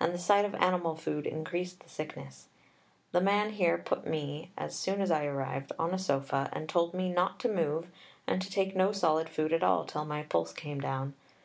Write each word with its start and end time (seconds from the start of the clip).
And 0.00 0.12
the 0.12 0.18
sight 0.18 0.44
of 0.44 0.52
animal 0.56 0.96
food 0.96 1.28
increased 1.28 1.78
the 1.78 1.88
sickness. 1.88 2.48
The 3.12 3.20
man 3.20 3.50
here 3.50 3.78
put 3.78 4.04
me, 4.04 4.50
as 4.58 4.74
soon 4.76 5.00
as 5.00 5.12
I 5.12 5.26
arrived, 5.26 5.70
on 5.78 5.94
a 5.94 5.98
sofa 6.00 6.48
and 6.52 6.68
told 6.68 6.92
me 6.92 7.08
not 7.08 7.38
to 7.38 7.48
move 7.48 7.86
and 8.26 8.42
to 8.42 8.50
take 8.50 8.74
no 8.74 8.90
solid 8.90 9.28
food 9.28 9.52
at 9.52 9.62
all 9.62 9.84
till 9.84 10.04
my 10.06 10.24
pulse 10.24 10.52
came 10.52 10.80
down. 10.80 11.14